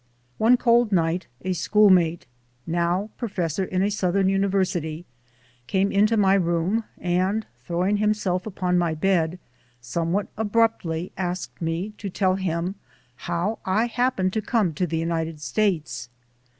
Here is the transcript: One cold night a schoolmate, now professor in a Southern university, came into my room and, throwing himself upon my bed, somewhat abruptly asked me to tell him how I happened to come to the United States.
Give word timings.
One 0.39 0.57
cold 0.57 0.91
night 0.91 1.27
a 1.43 1.53
schoolmate, 1.53 2.25
now 2.65 3.11
professor 3.19 3.63
in 3.63 3.83
a 3.83 3.91
Southern 3.91 4.29
university, 4.29 5.05
came 5.67 5.91
into 5.91 6.17
my 6.17 6.33
room 6.33 6.85
and, 6.99 7.45
throwing 7.65 7.97
himself 7.97 8.47
upon 8.47 8.79
my 8.79 8.95
bed, 8.95 9.37
somewhat 9.79 10.25
abruptly 10.37 11.11
asked 11.19 11.61
me 11.61 11.93
to 11.99 12.09
tell 12.09 12.33
him 12.33 12.73
how 13.15 13.59
I 13.63 13.85
happened 13.85 14.33
to 14.33 14.41
come 14.41 14.73
to 14.73 14.87
the 14.87 14.97
United 14.97 15.39
States. 15.39 16.09